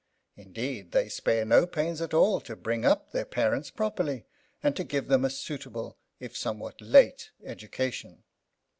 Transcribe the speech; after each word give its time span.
Indeed, 0.35 0.93
they 0.93 1.09
spare 1.09 1.45
no 1.45 1.67
pains 1.67 2.01
at 2.01 2.11
all 2.11 2.41
to 2.41 2.55
bring 2.55 2.85
up 2.85 3.11
their 3.11 3.23
parents 3.23 3.69
properly 3.69 4.25
and 4.63 4.75
to 4.75 4.83
give 4.83 5.09
them 5.09 5.23
a 5.23 5.29
suitable, 5.29 5.95
if 6.19 6.35
somewhat 6.35 6.81
late, 6.81 7.29
education. 7.45 8.23